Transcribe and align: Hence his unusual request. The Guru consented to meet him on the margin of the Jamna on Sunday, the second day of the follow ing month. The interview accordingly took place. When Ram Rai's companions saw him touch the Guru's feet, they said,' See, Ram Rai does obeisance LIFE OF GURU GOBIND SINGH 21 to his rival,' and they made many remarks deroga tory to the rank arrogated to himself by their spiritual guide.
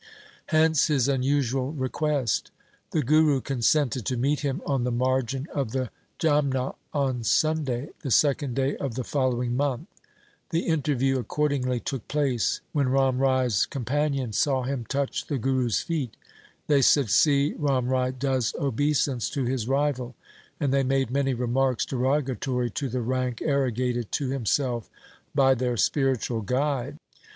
Hence 0.47 0.87
his 0.87 1.07
unusual 1.07 1.73
request. 1.73 2.49
The 2.89 3.03
Guru 3.03 3.39
consented 3.39 4.03
to 4.07 4.17
meet 4.17 4.39
him 4.39 4.63
on 4.65 4.83
the 4.83 4.91
margin 4.91 5.47
of 5.53 5.73
the 5.73 5.91
Jamna 6.17 6.73
on 6.91 7.23
Sunday, 7.23 7.89
the 7.99 8.09
second 8.09 8.55
day 8.55 8.75
of 8.77 8.95
the 8.95 9.03
follow 9.03 9.43
ing 9.43 9.55
month. 9.55 9.87
The 10.49 10.65
interview 10.65 11.19
accordingly 11.19 11.79
took 11.79 12.07
place. 12.07 12.61
When 12.71 12.89
Ram 12.89 13.19
Rai's 13.19 13.67
companions 13.67 14.39
saw 14.39 14.63
him 14.63 14.85
touch 14.87 15.27
the 15.27 15.37
Guru's 15.37 15.81
feet, 15.81 16.17
they 16.65 16.81
said,' 16.81 17.07
See, 17.11 17.53
Ram 17.59 17.87
Rai 17.87 18.11
does 18.11 18.55
obeisance 18.59 19.29
LIFE 19.29 19.33
OF 19.33 19.35
GURU 19.35 19.43
GOBIND 19.45 19.45
SINGH 19.45 19.45
21 19.45 19.45
to 19.85 19.91
his 19.91 19.99
rival,' 19.99 20.15
and 20.59 20.73
they 20.73 20.83
made 20.83 21.11
many 21.11 21.35
remarks 21.35 21.85
deroga 21.85 22.39
tory 22.39 22.71
to 22.71 22.89
the 22.89 23.01
rank 23.01 23.39
arrogated 23.43 24.11
to 24.13 24.29
himself 24.31 24.89
by 25.35 25.53
their 25.53 25.77
spiritual 25.77 26.41
guide. 26.41 26.97